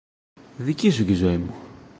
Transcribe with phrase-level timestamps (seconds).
[0.57, 1.53] δική σου και η ζωή μου!